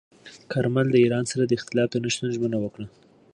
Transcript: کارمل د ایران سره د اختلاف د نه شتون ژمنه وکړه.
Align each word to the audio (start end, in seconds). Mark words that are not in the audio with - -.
کارمل 0.51 0.87
د 0.91 0.95
ایران 1.03 1.25
سره 1.31 1.43
د 1.45 1.51
اختلاف 1.59 1.87
د 1.91 1.95
نه 2.03 2.09
شتون 2.13 2.29
ژمنه 2.35 2.57
وکړه. 2.61 2.87